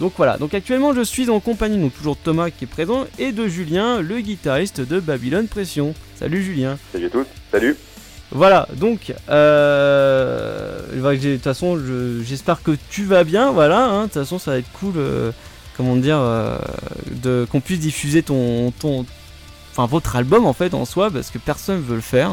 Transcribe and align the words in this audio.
Donc 0.00 0.12
voilà, 0.16 0.36
donc 0.36 0.54
actuellement 0.54 0.94
je 0.94 1.02
suis 1.02 1.28
en 1.28 1.40
compagnie, 1.40 1.76
donc 1.76 1.92
toujours 1.94 2.16
Thomas 2.16 2.50
qui 2.50 2.64
est 2.64 2.68
présent, 2.68 3.04
et 3.18 3.32
de 3.32 3.48
Julien, 3.48 4.00
le 4.00 4.20
guitariste 4.20 4.80
de 4.80 5.00
Babylone 5.00 5.48
Pression. 5.48 5.92
Salut 6.14 6.42
Julien. 6.42 6.78
Salut 6.92 7.06
à 7.06 7.10
tous, 7.10 7.26
salut. 7.50 7.76
Voilà, 8.30 8.68
donc, 8.76 9.14
euh, 9.30 10.78
de 10.92 11.34
toute 11.34 11.42
façon, 11.42 11.80
j'espère 12.22 12.62
que 12.62 12.72
tu 12.90 13.04
vas 13.04 13.24
bien, 13.24 13.50
voilà, 13.50 13.86
hein. 13.86 14.00
de 14.02 14.04
toute 14.04 14.14
façon, 14.14 14.38
ça 14.38 14.52
va 14.52 14.58
être 14.58 14.70
cool, 14.78 14.92
euh, 14.98 15.32
comment 15.76 15.96
dire, 15.96 16.18
euh, 16.20 16.58
de 17.10 17.46
qu'on 17.50 17.60
puisse 17.60 17.80
diffuser 17.80 18.22
ton, 18.22 18.70
ton, 18.70 19.06
enfin, 19.72 19.86
votre 19.86 20.14
album 20.14 20.46
en 20.46 20.52
fait 20.52 20.74
en 20.74 20.84
soi, 20.84 21.10
parce 21.10 21.30
que 21.30 21.38
personne 21.38 21.80
veut 21.80 21.96
le 21.96 22.00
faire. 22.02 22.30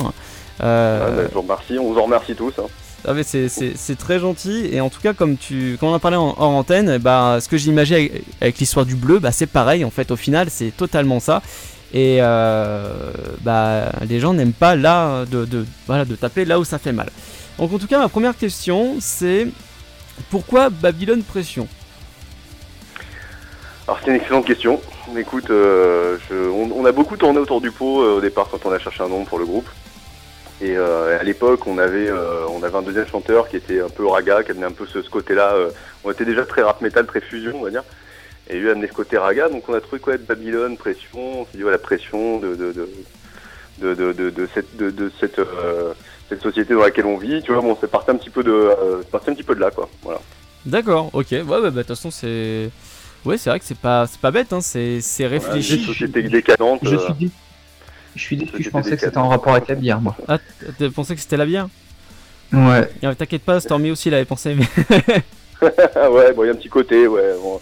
Euh, 0.61 1.07
ah, 1.07 1.11
bah, 1.11 1.23
je 1.29 1.33
vous 1.33 1.41
remercie, 1.41 1.79
on 1.79 1.93
vous 1.93 1.99
en 1.99 2.03
remercie 2.03 2.35
tous. 2.35 2.53
Hein. 2.59 2.67
Ah, 3.07 3.13
c'est 3.23 3.97
très 3.97 4.19
gentil, 4.19 4.69
et 4.71 4.81
en 4.81 4.89
tout 4.89 5.01
cas, 5.01 5.13
comme, 5.13 5.37
tu, 5.37 5.77
on 5.81 5.93
a 5.93 5.99
parlé 5.99 6.17
en, 6.17 6.35
hors 6.37 6.49
antenne, 6.49 6.97
bah, 6.97 7.39
ce 7.39 7.47
que 7.47 7.57
j'imaginais 7.57 8.11
avec, 8.41 8.57
l'histoire 8.57 8.85
du 8.85 8.95
bleu, 8.95 9.19
bah, 9.19 9.31
c'est 9.31 9.47
pareil, 9.47 9.85
en 9.85 9.91
fait, 9.91 10.11
au 10.11 10.15
final, 10.15 10.47
c'est 10.49 10.75
totalement 10.75 11.19
ça. 11.19 11.41
Et 11.93 12.17
euh, 12.19 13.11
bah, 13.41 13.91
les 14.09 14.19
gens 14.19 14.33
n'aiment 14.33 14.53
pas 14.53 14.75
là 14.75 15.25
de 15.25 16.15
taper 16.15 16.45
là 16.45 16.59
où 16.59 16.63
ça 16.63 16.79
fait 16.79 16.91
mal. 16.91 17.09
Donc 17.57 17.71
en 17.71 17.77
tout 17.77 17.87
cas, 17.87 17.99
ma 17.99 18.09
première 18.09 18.35
question, 18.35 18.95
c'est 18.99 19.47
pourquoi 20.29 20.69
Babylone 20.69 21.23
Pression? 21.23 21.67
Alors 23.87 23.99
c'est 24.03 24.09
une 24.09 24.17
excellente 24.17 24.45
question. 24.45 24.81
Écoute, 25.15 25.49
euh, 25.51 26.17
on, 26.31 26.83
a 26.85 26.91
beaucoup 26.91 27.15
tourné 27.15 27.39
autour 27.39 27.61
du 27.61 27.71
pot 27.71 28.01
euh, 28.01 28.17
au 28.17 28.21
départ 28.21 28.49
quand 28.49 28.65
on 28.65 28.71
a 28.71 28.79
cherché 28.79 29.03
un 29.03 29.07
nom 29.07 29.23
pour 29.23 29.39
le 29.39 29.45
groupe. 29.45 29.69
Et 30.61 30.77
à 30.77 31.21
l'époque, 31.23 31.67
on 31.67 31.77
avait 31.77 32.09
on 32.49 32.63
avait 32.63 32.77
un 32.77 32.81
deuxième 32.81 33.07
chanteur 33.07 33.49
qui 33.49 33.57
était 33.57 33.81
un 33.81 33.89
peu 33.89 34.05
raga, 34.07 34.43
qui 34.43 34.51
avait 34.51 34.63
un 34.63 34.71
peu 34.71 34.85
ce, 34.85 35.01
ce 35.01 35.09
côté-là. 35.09 35.53
on 36.03 36.11
était 36.11 36.25
déjà 36.25 36.45
très 36.45 36.61
rap 36.61 36.81
metal, 36.81 37.05
très 37.05 37.21
fusion, 37.21 37.53
on 37.59 37.63
va 37.63 37.71
dire 37.71 37.83
et 38.49 38.59
lui 38.59 38.69
amené 38.69 38.87
ce 38.87 38.93
côté 38.93 39.17
raga. 39.17 39.49
Donc 39.49 39.67
on 39.69 39.73
a 39.73 39.81
trouvé 39.81 39.99
quoi 39.99 40.17
de 40.17 40.23
Babylone, 40.23 40.77
pression, 40.77 41.41
on 41.41 41.45
s'est 41.45 41.57
dit 41.57 41.63
la 41.63 41.77
pression 41.77 42.39
de, 42.39 42.55
de, 42.55 42.73
de, 42.73 43.93
de, 43.93 44.13
de, 44.13 44.29
de 44.29 44.49
cette, 44.53 44.77
de, 44.77 45.11
cette, 45.19 45.39
euh, 45.39 45.93
cette 46.29 46.41
société 46.41 46.73
dans 46.73 46.81
laquelle 46.81 47.05
on 47.05 47.17
vit. 47.17 47.41
Tu 47.41 47.51
vois, 47.51 47.61
bon, 47.61 47.77
c'est 47.79 47.89
parti 47.89 48.11
un 48.11 48.15
petit 48.15 48.29
peu 48.29 48.43
de, 48.43 48.51
euh, 48.51 49.01
parti 49.11 49.31
un 49.31 49.33
petit 49.33 49.43
peu 49.43 49.55
de 49.55 49.59
là, 49.61 49.71
quoi. 49.71 49.89
Voilà. 50.03 50.21
D'accord, 50.65 51.09
ok. 51.13 51.27
Ouais, 51.31 51.43
bah, 51.45 51.69
de 51.69 51.77
toute 51.77 51.87
façon, 51.87 52.11
c'est. 52.11 52.69
Ouais, 53.23 53.37
c'est 53.37 53.49
vrai 53.49 53.59
que 53.59 53.65
c'est 53.65 53.77
pas, 53.77 54.05
c'est 54.05 54.21
pas 54.21 54.31
bête, 54.31 54.53
hein. 54.53 54.61
c'est, 54.61 55.01
c'est 55.01 55.25
réfléchi. 55.25 55.77
Voilà, 55.77 55.87
société 55.87 56.21
décadente. 56.23 56.79
Je 56.83 56.95
suis, 56.95 57.13
dit... 57.13 57.31
je 58.15 58.21
suis 58.21 58.37
déçu, 58.37 58.63
je 58.63 58.69
pensais 58.69 58.95
que 58.95 59.01
c'était 59.01 59.17
en 59.17 59.29
rapport 59.29 59.53
avec 59.53 59.67
la 59.67 59.75
bière, 59.75 60.01
moi. 60.01 60.15
Ah, 60.27 60.37
tu 60.77 60.89
pensais 60.91 61.15
que 61.15 61.21
c'était 61.21 61.37
la 61.37 61.45
bière 61.45 61.67
Ouais. 62.53 62.89
T'inquiète 63.17 63.43
pas, 63.43 63.59
Stormy 63.59 63.91
aussi, 63.91 64.09
il 64.09 64.13
avait 64.13 64.25
pensé, 64.25 64.55
mais. 64.55 64.65
ouais, 65.61 66.33
bon, 66.33 66.43
il 66.43 66.47
y 66.47 66.49
a 66.49 66.53
un 66.53 66.55
petit 66.55 66.69
côté, 66.69 67.07
ouais. 67.07 67.35
Bon. 67.41 67.59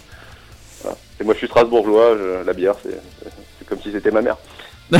Et 1.19 1.23
moi, 1.23 1.33
je 1.33 1.39
suis 1.39 1.47
strasbourgeois, 1.47 2.15
la 2.45 2.53
bière, 2.53 2.75
c'est 2.83 3.67
comme 3.67 3.79
si 3.81 3.91
c'était 3.91 4.11
ma 4.11 4.21
mère. 4.21 4.37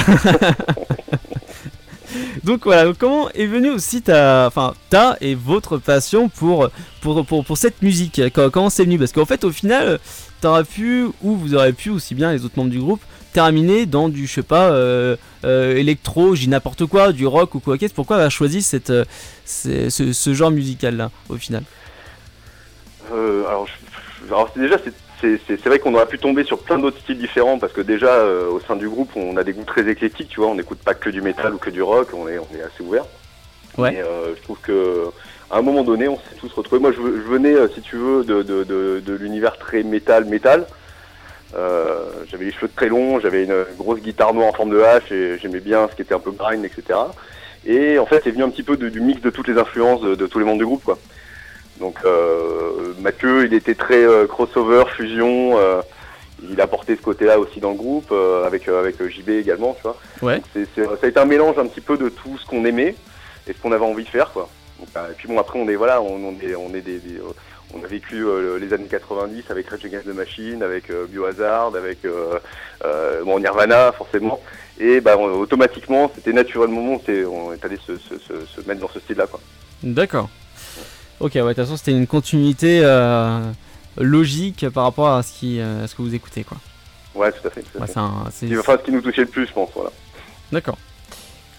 donc 2.44 2.64
voilà, 2.64 2.92
comment 2.98 3.30
est 3.32 3.45
venue 3.45 3.70
aussi 3.70 4.02
ta, 4.02 4.48
enfin, 4.48 4.73
ta 4.90 5.17
et 5.22 5.36
votre 5.36 5.78
passion 5.78 6.30
pour, 6.30 6.70
pour, 7.02 7.26
pour, 7.26 7.58
cette 7.58 7.82
musique? 7.82 8.22
Comment 8.52 8.70
c'est 8.70 8.86
venu? 8.86 8.98
Parce 8.98 9.12
qu'en 9.12 9.26
fait, 9.26 9.44
au 9.44 9.52
final, 9.52 10.00
t'aurais 10.42 10.64
pu, 10.64 11.08
ou 11.22 11.36
vous 11.36 11.56
aurez 11.56 11.73
pu, 11.73 11.90
aussi 11.90 12.16
bien 12.16 12.32
les 12.32 12.45
autres 12.45 12.58
membres 12.58 12.72
du 12.72 12.80
groupe, 12.80 13.02
terminer 13.34 13.86
dans 13.86 14.08
du, 14.08 14.28
je 14.28 14.34
sais 14.34 14.44
pas, 14.44 14.70
euh, 14.72 15.17
euh, 15.44 15.76
électro, 15.76 16.36
j'ai 16.36 16.48
n'importe 16.48 16.86
quoi, 16.86 17.12
du 17.12 17.28
rock 17.28 17.56
ou 17.56 17.59
quoi 17.59 17.78
qu'est-ce. 17.78 17.94
Pourquoi 17.94 18.17
avoir 18.17 18.31
choisi 18.31 18.62
cette, 18.62 18.92
euh, 18.92 19.03
ce, 19.45 19.89
ce, 19.89 20.34
genre 20.34 20.52
musical 20.52 20.95
là, 20.95 21.12
au 21.30 21.36
final? 21.36 21.64
Alors, 23.11 23.67
alors, 24.30 24.50
déjà, 24.56 24.78
c'est 24.84 24.94
c'est 25.48 25.66
vrai 25.66 25.80
qu'on 25.80 25.94
aurait 25.94 26.06
pu 26.06 26.20
tomber 26.20 26.44
sur 26.44 26.59
plein 26.59 26.78
d'autres 26.78 27.00
styles 27.00 27.17
différents 27.17 27.58
parce 27.58 27.72
que 27.72 27.80
déjà 27.80 28.08
euh, 28.08 28.50
au 28.50 28.59
sein 28.59 28.76
du 28.76 28.89
groupe 28.89 29.09
on 29.16 29.38
a 29.38 29.44
des 29.45 29.54
goûts 29.54 29.64
très 29.64 29.88
éclectiques, 29.89 30.28
tu 30.30 30.42
vois, 30.42 30.50
on 30.50 30.56
n'écoute 30.56 30.80
pas 30.80 30.94
que 30.94 31.09
du 31.09 31.22
métal 31.22 31.54
ou 31.54 31.58
que 31.58 31.70
du 31.70 31.81
rock, 31.81 32.09
on 32.14 32.28
est, 32.28 32.38
on 32.38 32.48
est 32.54 32.61
assez 32.61 32.83
ouvert. 32.83 33.05
Ouais. 33.77 33.94
Et 33.94 34.02
euh, 34.02 34.36
je 34.36 34.42
trouve 34.42 34.60
que 34.60 35.05
à 35.50 35.60
un 35.60 35.61
moment 35.61 35.83
donné 35.83 36.08
on 36.08 36.17
s'est 36.17 36.36
tous 36.39 36.52
retrouvés. 36.52 36.82
Moi 36.82 36.92
je, 36.92 37.00
venais, 37.02 37.55
si 37.73 37.82
tu 37.82 37.95
veux, 37.95 38.23
de, 38.23 38.44
de, 38.44 38.64
de, 38.64 39.02
de 39.05 39.14
l'univers 39.14 39.58
très 39.58 39.83
métal 39.83 40.26
métal. 40.26 40.67
J'avais 42.30 42.45
les 42.45 42.52
cheveux 42.52 42.69
très 42.75 42.89
longs, 42.89 43.19
j'avais 43.19 43.43
une 43.43 43.65
grosse 43.77 44.02
guitare 44.02 44.33
noire 44.33 44.47
en 44.47 44.53
forme 44.53 44.71
de 44.71 44.81
hache 44.81 45.11
et 45.11 45.37
j'aimais 45.39 45.59
bien 45.59 45.87
ce 45.89 45.95
qui 45.95 46.02
était 46.02 46.15
un 46.15 46.19
peu 46.19 46.31
grind, 46.31 46.65
etc. 46.65 46.99
Et 47.65 47.99
en 47.99 48.05
fait 48.05 48.21
c'est 48.23 48.31
venu 48.31 48.43
un 48.43 48.49
petit 48.49 48.64
peu 48.64 48.77
du 48.77 48.99
mix 48.99 49.21
de 49.21 49.30
toutes 49.30 49.47
les 49.47 49.58
influences 49.58 50.02
de, 50.02 50.27
tous 50.27 50.39
les 50.39 50.45
membres 50.45 50.59
du 50.59 50.65
groupe 50.65 50.83
quoi. 50.83 50.97
Donc 51.80 51.97
euh, 52.05 52.93
Mathieu, 53.02 53.45
il 53.45 53.53
était 53.53 53.75
très 53.75 54.03
euh, 54.03 54.27
crossover, 54.27 54.83
fusion. 54.95 55.58
Euh, 55.58 55.81
il 56.49 56.59
a 56.59 56.67
porté 56.67 56.95
ce 56.95 57.02
côté-là 57.02 57.39
aussi 57.39 57.59
dans 57.59 57.71
le 57.71 57.77
groupe, 57.77 58.14
avec 58.45 58.67
avec 58.67 59.02
JB 59.02 59.30
également, 59.30 59.75
tu 59.75 59.83
vois. 59.83 59.97
Ouais. 60.21 60.41
ça 60.53 60.81
a 61.02 61.08
été 61.08 61.17
un 61.17 61.25
mélange 61.25 61.58
un 61.58 61.65
petit 61.67 61.80
peu 61.80 61.97
de 61.97 62.09
tout 62.09 62.37
ce 62.37 62.45
qu'on 62.45 62.65
aimait 62.65 62.95
et 63.47 63.53
ce 63.53 63.61
qu'on 63.61 63.71
avait 63.71 63.85
envie 63.85 64.03
de 64.03 64.09
faire, 64.09 64.31
quoi. 64.33 64.49
Et 64.81 65.14
puis 65.15 65.30
bon, 65.30 65.39
après 65.39 65.58
on 65.58 65.70
est 65.70 65.75
voilà, 65.75 66.02
on, 66.02 66.33
est 66.41 66.55
on 66.55 66.73
est 66.73 66.81
des, 66.81 66.99
on 67.73 67.84
a 67.84 67.88
vécu 67.88 68.26
les 68.60 68.73
années 68.73 68.88
90 68.89 69.44
avec 69.50 69.70
Rage 69.70 69.86
Against 69.86 70.06
the 70.06 70.14
Machine, 70.14 70.64
avec 70.64 70.92
Biohazard, 71.10 71.76
avec 71.76 72.00
bon, 73.23 73.39
Nirvana 73.39 73.92
forcément. 73.92 74.39
Et 74.80 75.02
bah, 75.02 75.17
automatiquement, 75.17 76.12
c'était 76.16 76.33
naturellement, 76.33 77.00
on, 77.08 77.12
on 77.28 77.54
est 77.54 77.64
allé 77.66 77.78
se, 77.86 77.98
se, 77.98 78.17
se 78.17 78.67
mettre 78.67 78.82
dans 78.82 78.89
ce 78.89 79.00
style-là. 79.00 79.28
quoi. 79.28 79.39
D'accord. 79.83 80.30
Ok, 81.20 81.33
ouais, 81.36 81.42
de 81.42 81.48
toute 81.50 81.56
façon, 81.58 81.78
c'était 81.78 81.92
une 81.92 82.08
continuité 82.08 82.82
euh, 82.83 83.39
logique 83.98 84.67
par 84.70 84.83
rapport 84.86 85.10
à 85.10 85.23
ce, 85.23 85.32
qui, 85.32 85.60
euh, 85.60 85.88
ce 85.88 85.95
que 85.95 86.02
vous 86.02 86.16
écoutez, 86.16 86.44
quoi. 86.44 86.58
Ouais, 87.16 87.32
tout 87.32 87.48
à 87.48 87.52
fait. 87.52 87.62
Tout 87.62 87.82
à 87.82 87.86
fait. 87.86 87.94
c'est 88.32 88.58
enfin, 88.58 88.78
ce 88.80 88.83
qui 88.86 88.92
nous 88.92 89.02
touchait 89.02 89.22
le 89.22 89.28
plus, 89.28 89.45
je 89.48 89.54
pense, 89.54 89.70
voilà. 89.76 89.92
D'accord. 90.52 90.78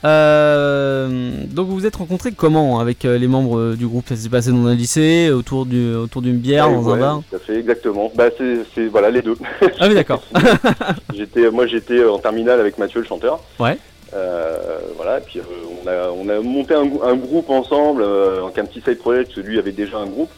Euh, 0.04 1.44
donc 1.50 1.68
vous 1.68 1.74
vous 1.74 1.86
êtes 1.86 1.96
rencontrés 1.96 2.32
comment 2.32 2.78
avec 2.78 3.04
les 3.04 3.26
membres 3.26 3.74
du 3.74 3.86
groupe? 3.86 4.06
Ça 4.08 4.16
s'est 4.16 4.28
passé 4.28 4.50
dans 4.50 4.66
un 4.66 4.74
lycée, 4.74 5.30
autour 5.30 5.64
du 5.66 5.94
autour 5.94 6.20
d'une 6.20 6.38
bière, 6.38 6.70
dans 6.70 6.90
un 6.90 6.98
bar? 6.98 7.22
Ça 7.30 7.38
fait 7.38 7.58
exactement. 7.58 8.12
Bah 8.14 8.28
c'est 8.38 8.86
voilà 8.86 9.10
les 9.10 9.22
deux. 9.22 9.36
Ah 9.80 9.88
oui 9.88 9.94
d'accord. 9.94 10.22
j'étais 11.14 11.50
moi 11.50 11.66
j'étais 11.66 12.04
en 12.04 12.18
terminale 12.18 12.60
avec 12.60 12.78
Mathieu 12.78 13.00
le 13.00 13.06
chanteur. 13.06 13.40
Ouais. 13.58 13.78
Euh, 14.14 14.78
voilà, 14.96 15.18
et 15.18 15.22
puis 15.22 15.40
euh, 15.40 15.42
on, 15.82 15.88
a, 15.88 16.08
on 16.10 16.28
a 16.28 16.40
monté 16.40 16.74
un, 16.74 16.88
un 17.02 17.16
groupe 17.16 17.50
ensemble, 17.50 18.02
euh, 18.02 18.46
un 18.46 18.64
petit 18.64 18.80
side 18.80 18.98
project, 18.98 19.30
parce 19.30 19.40
que 19.40 19.46
lui 19.46 19.58
avait 19.58 19.72
déjà 19.72 19.98
un 19.98 20.06
groupe. 20.06 20.30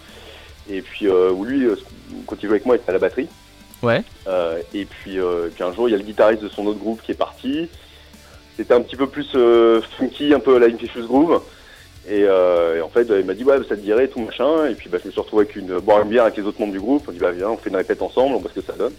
Et 0.68 0.82
puis 0.82 1.08
où 1.08 1.44
lui, 1.44 1.68
quand 2.26 2.34
il 2.42 2.46
jouait 2.46 2.56
avec 2.56 2.66
moi, 2.66 2.74
il 2.74 2.80
était 2.80 2.90
à 2.90 2.94
la 2.94 2.98
batterie. 2.98 3.28
Ouais. 3.82 4.02
et 4.74 4.84
puis, 4.84 5.18
puis 5.54 5.64
un 5.64 5.72
jour, 5.72 5.88
il 5.88 5.92
y 5.92 5.94
a 5.94 5.98
le 5.98 6.02
guitariste 6.02 6.42
de 6.42 6.48
son 6.48 6.66
autre 6.66 6.80
groupe 6.80 7.02
qui 7.02 7.12
est 7.12 7.16
parti. 7.16 7.68
C'était 8.56 8.74
un 8.74 8.80
petit 8.80 8.96
peu 8.96 9.06
plus 9.06 9.36
funky, 9.98 10.32
un 10.32 10.40
peu 10.40 10.56
à 10.56 10.58
la 10.58 10.66
Infectious 10.66 11.06
Groove. 11.06 11.42
Et, 12.08 12.26
en 12.28 12.88
fait, 12.88 13.06
il 13.10 13.24
m'a 13.24 13.34
dit, 13.34 13.44
ouais, 13.44 13.58
ça 13.68 13.76
te 13.76 13.80
dirait, 13.80 14.08
tout 14.08 14.20
machin. 14.20 14.66
Et 14.66 14.74
puis, 14.74 14.88
bah, 14.88 14.98
je 15.02 15.08
me 15.08 15.12
suis 15.12 15.20
retrouvé 15.20 15.44
avec 15.44 15.56
une, 15.56 15.78
boire 15.78 16.02
une 16.02 16.08
bière 16.08 16.24
avec 16.24 16.36
les 16.36 16.42
autres 16.44 16.60
membres 16.60 16.72
du 16.72 16.80
groupe. 16.80 17.04
On 17.08 17.12
dit, 17.12 17.18
bah, 17.18 17.32
viens, 17.32 17.50
on 17.50 17.56
fait 17.56 17.70
une 17.70 17.76
répète 17.76 18.00
ensemble, 18.00 18.36
on 18.36 18.38
voit 18.38 18.50
ce 18.54 18.60
que 18.60 18.66
ça 18.66 18.72
donne. 18.72 18.92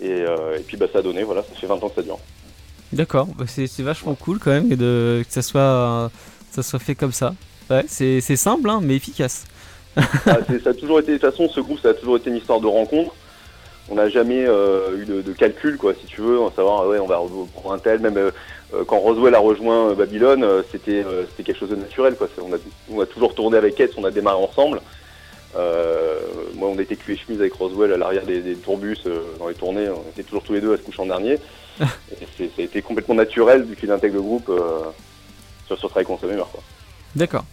Et, 0.00 0.20
et 0.20 0.62
puis, 0.66 0.76
bah, 0.76 0.86
ça 0.92 1.00
a 1.00 1.02
donné, 1.02 1.22
voilà, 1.22 1.42
ça 1.42 1.54
fait 1.54 1.66
20 1.66 1.74
ans 1.74 1.88
que 1.88 1.96
ça 1.96 2.02
dure. 2.02 2.18
D'accord, 2.92 3.26
bah, 3.26 3.44
c'est 3.46 3.80
vachement 3.80 4.14
cool 4.14 4.38
quand 4.38 4.50
même 4.50 4.68
de, 4.68 5.22
que 5.26 5.32
ça 5.32 5.40
soit, 5.40 6.10
ça 6.50 6.62
soit 6.62 6.78
fait 6.78 6.94
comme 6.94 7.12
ça. 7.12 7.34
Ouais, 7.70 7.84
c'est 7.88 8.20
simple 8.36 8.68
hein, 8.68 8.80
mais 8.82 8.96
efficace. 8.96 9.44
ah, 9.96 10.38
ça 10.62 10.70
a 10.70 10.74
toujours 10.74 11.00
été, 11.00 11.12
de 11.12 11.18
toute 11.18 11.30
façon, 11.30 11.48
ce 11.48 11.60
groupe, 11.60 11.78
ça 11.80 11.90
a 11.90 11.94
toujours 11.94 12.16
été 12.16 12.28
une 12.28 12.36
histoire 12.36 12.60
de 12.60 12.66
rencontre. 12.66 13.14
On 13.88 13.94
n'a 13.94 14.08
jamais 14.08 14.44
euh, 14.46 14.98
eu 14.98 15.04
de, 15.06 15.32
calcul, 15.32 15.76
quoi, 15.78 15.94
si 15.94 16.06
tu 16.06 16.20
veux, 16.20 16.40
en 16.40 16.52
savoir, 16.52 16.86
ouais, 16.86 16.98
on 16.98 17.06
va 17.06 17.20
prendre 17.54 17.74
un 17.74 17.78
tel, 17.78 18.00
même 18.00 18.16
euh, 18.16 18.28
euh, 18.28 18.32
quand 18.86 18.98
Roswell 18.98 19.34
a 19.34 19.38
rejoint 19.38 19.94
Babylone, 19.94 20.46
c'était 20.70 21.04
c'était 21.30 21.42
quelque 21.42 21.58
chose 21.58 21.70
de 21.70 21.76
naturel, 21.76 22.16
quoi. 22.16 22.28
On 22.40 22.52
a, 22.52 22.58
on 22.90 23.00
a 23.00 23.06
toujours 23.06 23.34
tourné 23.34 23.56
avec 23.56 23.78
Ed, 23.80 23.90
on 23.96 24.04
a 24.04 24.10
démarré 24.10 24.42
ensemble. 24.42 24.80
moi, 25.54 26.68
on 26.68 26.78
était 26.78 26.96
cul 26.96 27.14
et 27.14 27.16
chemise 27.16 27.40
avec 27.40 27.52
Roswell 27.54 27.92
à 27.92 27.96
l'arrière 27.96 28.24
des, 28.24 28.40
des 28.40 28.54
tourbus 28.54 28.98
dans 29.38 29.48
les 29.48 29.54
tournées. 29.54 29.88
On 29.88 30.10
était 30.10 30.22
toujours 30.22 30.42
tous 30.42 30.54
les 30.54 30.60
deux 30.60 30.72
à 30.72 30.76
se 30.76 30.82
coucher 30.82 31.02
en 31.02 31.06
dernier 31.06 31.38
ça 31.78 32.44
a 32.58 32.62
été 32.62 32.82
complètement 32.82 33.14
naturel 33.14 33.62
vu 33.62 33.76
qu'il 33.76 33.90
intègre 33.90 34.16
le 34.16 34.22
groupe 34.22 34.48
euh, 34.48 34.80
sur 35.66 35.78
ce 35.78 35.86
travail 35.86 36.04
consommé 36.04 36.36
D'accord. 37.14 37.44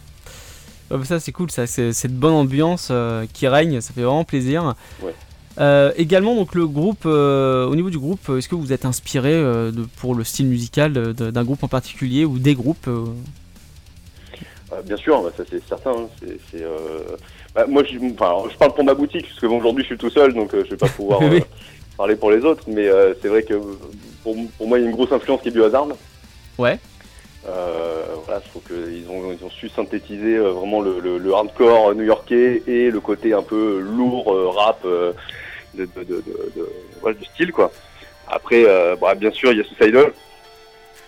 ça 1.04 1.20
c'est 1.20 1.32
cool, 1.32 1.52
ça 1.52 1.68
cette 1.68 2.16
bonne 2.16 2.34
ambiance 2.34 2.90
euh, 2.92 3.26
qui 3.34 3.48
règne, 3.48 3.82
ça 3.82 3.94
fait 3.94 4.02
vraiment 4.02 4.24
plaisir. 4.24 4.76
Euh, 5.60 5.92
également 5.98 6.36
donc 6.36 6.56
le 6.56 6.68
groupe, 6.68 7.06
au 7.06 7.76
niveau 7.76 7.90
du 7.90 8.00
groupe, 8.00 8.30
est-ce 8.30 8.48
que 8.48 8.56
vous 8.56 8.72
êtes 8.72 8.86
inspiré 8.86 9.32
de, 9.32 9.86
pour 9.98 10.16
le 10.16 10.24
style 10.24 10.48
musical 10.48 10.94
d'un 11.14 11.44
groupe 11.44 11.64
en 11.64 11.68
particulier 11.68 12.26
ou 12.26 12.40
des 12.40 12.56
groupes 12.56 12.90
Bien 14.86 14.98
sûr, 14.98 15.22
bah, 15.24 15.32
ça 15.36 15.44
c'est 15.50 15.68
certain. 15.68 15.92
Hein. 15.92 16.60
Bah, 17.56 17.66
moi 17.68 17.84
je, 17.84 17.98
je, 17.98 18.14
parle 18.14 18.74
pour 18.74 18.84
ma 18.84 18.94
boutique 18.94 19.28
parce 19.28 19.40
que 19.40 19.48
aujourd'hui 19.48 19.84
je 19.84 19.88
suis 19.88 19.98
tout 19.98 20.12
seul 20.12 20.34
donc 20.34 20.52
je 20.54 20.70
vais 20.70 20.78
pas 20.78 20.88
pouvoir 20.88 21.20
parler 21.98 22.16
pour 22.16 22.32
les 22.32 22.46
autres, 22.46 22.64
mais 22.68 22.88
c'est 23.22 23.28
vrai 23.28 23.44
que 23.44 23.56
pour, 24.24 24.36
moi, 24.68 24.78
il 24.78 24.84
y 24.84 24.86
a 24.86 24.90
une 24.90 24.96
grosse 24.96 25.12
influence 25.12 25.42
qui 25.42 25.50
est 25.50 25.52
Biohazard. 25.52 25.88
Ouais. 26.58 26.78
Euh, 27.48 28.04
voilà, 28.26 28.42
je 28.44 28.50
trouve 28.50 28.64
qu'ils 28.64 29.10
ont, 29.10 29.32
ils 29.32 29.44
ont 29.46 29.50
su 29.50 29.70
synthétiser 29.70 30.36
euh, 30.36 30.52
vraiment 30.52 30.82
le, 30.82 31.34
hardcore 31.34 31.96
new-yorkais 31.96 32.64
et 32.68 32.92
le 32.92 33.00
côté 33.00 33.34
un 33.34 33.42
peu 33.42 33.80
lourd, 33.80 34.34
euh, 34.34 34.50
rap, 34.50 34.86
de, 35.74 35.86
de, 35.86 36.04
de, 36.04 36.24
de 37.06 37.14
du 37.14 37.26
style 37.26 37.52
quoi. 37.52 37.72
Après, 38.28 38.64
bah, 39.02 39.16
bien 39.16 39.32
sûr, 39.32 39.52
il 39.52 39.58
y 39.58 39.62
a 39.62 39.64
Suicidal, 39.64 40.12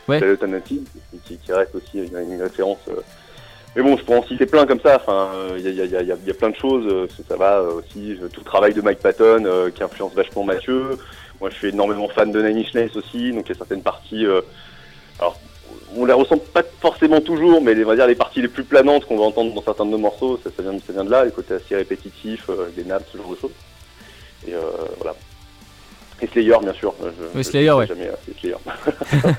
ouais. 0.08 0.20
qui, 0.66 0.84
qui, 1.38 1.52
reste 1.52 1.76
aussi 1.76 2.00
une, 2.00 2.18
une 2.34 2.42
référence. 2.42 2.80
mais 3.76 3.84
bon, 3.84 3.96
je 3.96 4.04
pourrais 4.04 4.18
en 4.18 4.24
citer 4.24 4.48
plein 4.48 4.66
comme 4.66 4.80
ça. 4.80 4.96
Enfin, 4.96 5.30
il 5.56 5.62
y, 5.62 5.82
a, 5.82 5.86
y, 5.86 5.96
a, 5.96 6.02
y, 6.02 6.32
a, 6.32 6.34
plein 6.34 6.50
de 6.50 6.56
choses. 6.56 7.08
Ça 7.30 7.36
va 7.36 7.62
aussi 7.62 8.18
tout 8.34 8.40
le 8.40 8.46
travail 8.46 8.74
de 8.74 8.82
Mike 8.82 9.00
Patton 9.00 9.72
qui 9.76 9.84
influence 9.84 10.16
vachement 10.16 10.44
Mathieu. 10.44 10.98
Moi, 11.40 11.52
je 11.52 11.56
suis 11.56 11.68
énormément 11.70 12.08
fan 12.08 12.32
de 12.32 12.42
Nine 12.42 12.58
Inch 12.58 12.74
Nails 12.74 12.92
aussi, 12.96 13.32
donc 13.32 13.46
il 13.46 13.50
y 13.50 13.56
a 13.56 13.58
certaines 13.58 13.84
parties. 13.84 14.26
alors, 15.20 15.40
on 15.96 16.06
les 16.06 16.14
ressent 16.14 16.38
pas 16.38 16.64
forcément 16.80 17.22
toujours, 17.22 17.62
mais 17.62 17.74
les, 17.74 17.84
on 17.84 17.88
va 17.88 17.96
dire 17.96 18.08
les 18.08 18.16
parties 18.16 18.42
les 18.42 18.48
plus 18.48 18.64
planantes 18.64 19.06
qu'on 19.06 19.18
va 19.18 19.26
entendre 19.26 19.54
dans 19.54 19.62
certains 19.62 19.86
de 19.86 19.92
nos 19.92 19.98
morceaux, 19.98 20.40
ça, 20.44 20.50
vient, 20.62 20.78
ça 20.86 20.94
vient 20.94 21.04
de 21.04 21.12
là, 21.12 21.26
les 21.26 21.32
côtés 21.32 21.56
assez 21.56 21.76
répétitifs, 21.76 22.50
euh, 22.50 22.70
des 22.76 22.84
nappes, 22.84 23.06
ce 23.12 23.18
genre 23.18 23.32
de 23.32 23.36
choses. 23.36 23.52
Et 24.48 24.54
euh, 24.54 24.62
voilà. 24.98 25.16
Et 26.22 26.28
Slayer, 26.28 26.56
bien 26.62 26.74
sûr. 26.74 26.94
Je, 27.02 27.38
oui, 27.38 27.44
Slayer, 27.44 27.72
ouais. 27.72 27.88
Jamais, 27.88 28.08
euh, 28.08 28.34
Slayer. 28.40 28.56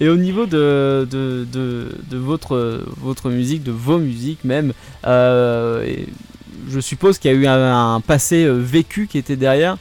Et 0.00 0.08
au 0.08 0.16
niveau 0.16 0.46
de, 0.46 1.08
de, 1.10 1.44
de, 1.52 2.16
votre, 2.16 2.84
votre 2.98 3.30
musique, 3.30 3.64
de 3.64 3.72
vos 3.72 3.98
musiques 3.98 4.44
même, 4.44 4.72
je 5.04 6.80
suppose 6.80 7.18
qu'il 7.18 7.32
y 7.32 7.34
a 7.34 7.36
eu 7.36 7.46
un, 7.48 8.00
passé 8.00 8.46
vécu 8.48 9.08
qui 9.08 9.18
était 9.18 9.34
derrière, 9.34 9.76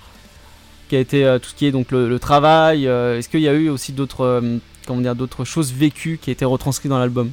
qui 0.89 0.95
a 0.95 0.99
été 0.99 1.37
tout 1.39 1.49
ce 1.49 1.53
qui 1.53 1.67
est 1.67 1.71
donc 1.71 1.91
le, 1.91 2.09
le 2.09 2.17
travail. 2.17 2.85
Est-ce 2.85 3.29
qu'il 3.29 3.41
y 3.41 3.47
a 3.47 3.53
eu 3.53 3.69
aussi 3.69 3.91
d'autres 3.91 4.41
comment 4.87 5.01
dire, 5.01 5.15
d'autres 5.15 5.45
choses 5.45 5.71
vécues 5.71 6.17
qui 6.19 6.31
étaient 6.31 6.45
retranscrites 6.45 6.89
dans 6.89 6.99
l'album? 6.99 7.31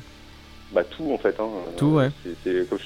Bah 0.73 0.85
tout 0.85 1.13
en 1.13 1.19
fait. 1.19 1.39
Hein. 1.39 1.49
Tout, 1.77 1.87
ouais. 1.87 2.09
C'est, 2.45 2.69
comme, 2.69 2.79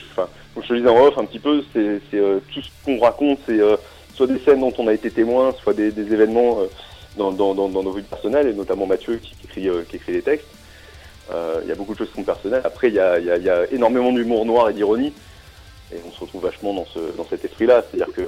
je, 0.63 0.69
te 0.69 0.75
disais 0.75 0.89
en 0.89 1.05
off 1.05 1.17
un 1.19 1.25
petit 1.25 1.39
peu, 1.39 1.63
c'est, 1.73 2.01
euh, 2.15 2.41
tout 2.53 2.61
ce 2.61 2.69
qu'on 2.85 2.99
raconte, 2.99 3.39
c'est 3.47 3.61
euh, 3.61 3.77
soit 4.15 4.27
des 4.27 4.39
scènes 4.41 4.61
dont 4.61 4.73
on 4.79 4.89
a 4.89 4.95
été 4.95 5.11
témoin, 5.11 5.53
soit 5.63 5.75
des, 5.75 5.89
événements 5.99 6.61
euh, 6.61 6.67
dans, 7.17 7.33
dans, 7.33 7.55
dans, 7.55 7.69
nos 7.69 7.93
vies 7.93 8.03
personnelles, 8.03 8.49
et 8.49 8.55
notamment 8.55 8.87
Mathieu 8.87 9.17
qui, 9.17 9.35
écrit, 9.45 9.69
qui 9.89 9.97
écrit 9.97 10.13
les 10.13 10.23
textes. 10.23 10.49
Il 11.63 11.69
y 11.69 11.73
a 11.73 11.75
beaucoup 11.75 11.95
de 11.95 11.99
choses 11.99 12.11
qui 12.11 12.17
sont 12.17 12.23
personnelles. 12.23 12.63
Après, 12.65 12.89
il 12.89 12.95
y 12.95 13.01
a, 13.01 13.19
y, 13.19 13.31
a, 13.31 13.37
y 13.37 13.49
a, 13.49 13.71
énormément 13.73 14.13
d'humour 14.13 14.45
noir 14.47 14.69
et 14.69 14.73
d'ironie, 14.73 15.13
et 15.93 15.97
on 16.07 16.13
se 16.13 16.21
retrouve 16.21 16.43
vachement 16.43 16.75
dans, 16.75 16.87
ce, 16.87 17.17
dans 17.17 17.27
cet 17.29 17.45
esprit-là. 17.45 17.83
C'est-à-dire 17.91 18.13
que 18.15 18.23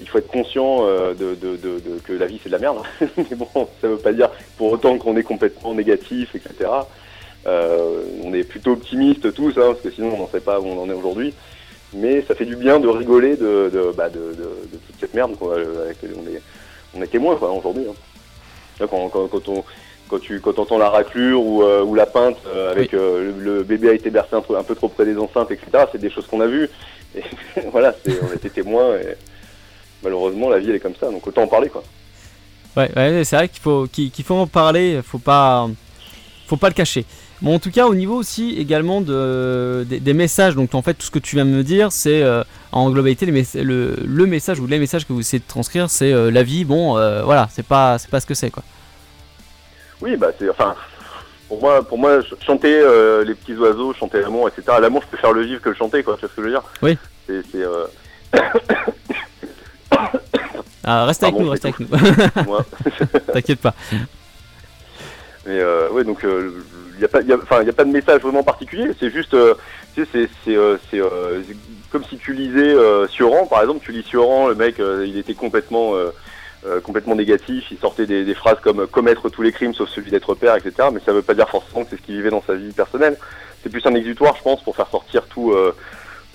il 0.00 0.08
faut 0.08 0.18
être 0.18 0.28
conscient 0.28 0.86
euh, 0.86 1.14
de, 1.14 1.36
que 2.04 2.12
la 2.12 2.26
vie 2.26 2.40
c'est 2.42 2.48
de 2.48 2.54
la 2.54 2.58
merde. 2.58 2.78
Mais 3.16 3.36
bon, 3.36 3.68
ça 3.80 3.88
veut 3.88 3.98
pas 3.98 4.12
dire 4.12 4.30
pour 4.56 4.72
autant 4.72 4.98
qu'on 4.98 5.16
est 5.16 5.22
complètement 5.22 5.74
négatif, 5.74 6.34
etc. 6.34 6.70
Euh, 7.46 8.02
on 8.22 8.32
est 8.32 8.44
plutôt 8.44 8.72
optimiste 8.72 9.32
tous, 9.34 9.50
hein, 9.50 9.72
parce 9.72 9.80
que 9.80 9.90
sinon 9.90 10.14
on 10.14 10.18
n'en 10.18 10.28
sait 10.28 10.40
pas 10.40 10.60
où 10.60 10.66
on 10.66 10.82
en 10.82 10.88
est 10.88 10.94
aujourd'hui. 10.94 11.34
Mais 11.92 12.22
ça 12.22 12.34
fait 12.34 12.46
du 12.46 12.56
bien 12.56 12.80
de 12.80 12.88
rigoler 12.88 13.36
de, 13.36 13.70
de, 13.72 13.92
bah, 13.96 14.08
toute 14.10 14.98
cette 14.98 15.14
merde 15.14 15.32
avec 15.84 15.98
on 16.02 16.26
est, 16.26 16.42
on 16.96 17.02
est 17.02 17.06
témoin 17.06 17.36
aujourd'hui. 17.36 17.84
Hein. 17.88 18.86
Quand, 18.90 19.08
quand, 19.08 19.28
quand, 19.28 19.48
on, 19.48 19.64
quand 20.08 20.18
tu 20.18 20.40
quand 20.40 20.58
entends 20.58 20.78
la 20.78 20.90
raclure 20.90 21.40
ou, 21.40 21.62
euh, 21.62 21.84
ou 21.84 21.94
la 21.94 22.06
peinte 22.06 22.38
avec 22.70 22.90
le, 22.92 23.62
bébé 23.62 23.90
a 23.90 23.92
été 23.92 24.10
bercé 24.10 24.34
un, 24.34 24.54
un, 24.56 24.64
peu 24.64 24.74
trop 24.74 24.88
près 24.88 25.04
des 25.04 25.16
enceintes, 25.16 25.52
etc. 25.52 25.84
C'est 25.92 26.00
des 26.00 26.10
choses 26.10 26.26
qu'on 26.26 26.40
a 26.40 26.46
vues. 26.46 26.68
Et 27.16 27.22
voilà, 27.70 27.94
on 28.22 28.34
était 28.34 28.50
témoins. 28.50 28.96
Et, 28.96 29.14
malheureusement, 30.04 30.50
la 30.50 30.58
vie 30.58 30.70
elle 30.70 30.76
est 30.76 30.80
comme 30.80 30.96
ça, 30.96 31.10
donc 31.10 31.26
autant 31.26 31.42
en 31.42 31.48
parler 31.48 31.68
quoi. 31.68 31.82
Ouais, 32.76 32.90
ouais 32.96 33.24
c'est 33.24 33.36
vrai 33.36 33.48
qu'il 33.48 33.60
faut, 33.60 33.86
qu'il 33.86 34.24
faut 34.24 34.34
en 34.34 34.46
parler, 34.46 35.00
faut 35.04 35.18
pas, 35.18 35.68
faut 36.46 36.56
pas 36.56 36.68
le 36.68 36.74
cacher. 36.74 37.04
Bon, 37.42 37.56
en 37.56 37.58
tout 37.58 37.70
cas, 37.70 37.86
au 37.86 37.94
niveau 37.94 38.14
aussi 38.14 38.54
également 38.58 39.00
de, 39.00 39.84
des, 39.88 40.14
messages, 40.14 40.54
donc 40.54 40.74
en 40.74 40.82
fait, 40.82 40.94
tout 40.94 41.06
ce 41.06 41.10
que 41.10 41.18
tu 41.18 41.36
viens 41.36 41.44
de 41.44 41.50
me 41.50 41.62
dire, 41.62 41.90
c'est 41.90 42.22
euh, 42.22 42.44
en 42.72 42.90
globalité 42.90 43.26
le, 43.26 43.96
le, 44.06 44.26
message 44.26 44.60
ou 44.60 44.66
les 44.66 44.78
messages 44.78 45.06
que 45.06 45.12
vous 45.12 45.20
essayez 45.20 45.40
de 45.40 45.48
transcrire, 45.48 45.90
c'est 45.90 46.12
euh, 46.12 46.30
la 46.30 46.42
vie, 46.42 46.64
bon, 46.64 46.96
euh, 46.96 47.22
voilà, 47.22 47.48
c'est 47.50 47.66
pas, 47.66 47.98
c'est 47.98 48.10
pas 48.10 48.20
ce 48.20 48.26
que 48.26 48.34
c'est 48.34 48.50
quoi. 48.50 48.62
Oui, 50.00 50.16
bah 50.16 50.28
c'est, 50.38 50.48
enfin, 50.48 50.74
pour 51.48 51.60
moi, 51.60 51.82
pour 51.82 51.98
moi 51.98 52.20
chanter 52.46 52.82
les 53.26 53.34
petits 53.34 53.54
oiseaux, 53.54 53.92
chanter 53.94 54.20
l'amour, 54.20 54.48
etc. 54.48 54.78
L'amour, 54.80 55.02
je 55.02 55.08
préfère 55.08 55.32
le 55.32 55.42
vivre 55.42 55.60
que 55.60 55.70
le 55.70 55.74
chanter, 55.74 56.02
quoi, 56.02 56.14
tu 56.14 56.20
vois 56.20 56.28
ce 56.30 56.34
que 56.36 56.42
je 56.42 56.46
veux 56.46 56.52
dire? 56.52 56.62
Oui. 56.82 56.98
C'est. 57.26 57.42
Ah, 60.86 61.06
reste 61.06 61.22
avec 61.22 61.38
nous, 61.38 61.48
reste 61.48 61.64
avec 61.64 61.80
nous. 61.80 61.88
T'inquiète 63.32 63.60
pas. 63.60 63.72
Mais 65.46 65.58
ouais, 65.90 66.04
donc 66.04 66.22
n'y 66.98 67.04
a, 67.04 67.08
pas, 67.08 67.20
a 67.20 67.72
pas 67.72 67.84
de 67.84 67.90
message 67.90 68.22
vraiment 68.22 68.42
particulier, 68.42 68.90
c'est 68.98 69.10
juste, 69.10 69.34
euh, 69.34 69.54
tu 69.94 70.06
sais, 70.06 70.28
c'est 70.44 70.56
euh, 70.56 71.42
comme 71.90 72.04
si 72.04 72.16
tu 72.16 72.32
lisais 72.32 72.74
Sioran, 73.08 73.46
par 73.46 73.60
exemple, 73.60 73.80
tu 73.84 73.92
lis 73.92 74.02
Sioran, 74.02 74.48
le 74.48 74.54
mec, 74.54 74.76
il 74.78 75.16
était 75.16 75.34
complètement, 75.34 75.92
complètement 76.82 77.14
négatif, 77.14 77.66
il 77.70 77.78
sortait 77.78 78.06
des, 78.06 78.34
phrases 78.34 78.58
comme 78.60 78.86
commettre 78.88 79.28
tous 79.28 79.42
les 79.42 79.52
crimes 79.52 79.74
sauf 79.74 79.88
celui 79.90 80.10
d'être 80.10 80.34
père, 80.34 80.56
etc. 80.56 80.88
Mais 80.92 81.00
ça 81.04 81.12
veut 81.12 81.22
pas 81.22 81.34
dire 81.34 81.48
forcément 81.48 81.84
que 81.84 81.90
c'est 81.90 81.96
ce 81.96 82.02
qu'il 82.02 82.16
vivait 82.16 82.30
dans 82.30 82.42
sa 82.42 82.54
vie 82.54 82.72
personnelle. 82.72 83.16
C'est 83.62 83.70
plus 83.70 83.86
un 83.86 83.94
exutoire, 83.94 84.34
je 84.36 84.42
pense, 84.42 84.62
pour 84.62 84.74
faire 84.74 84.88
sortir 84.88 85.24
tout, 85.26 85.54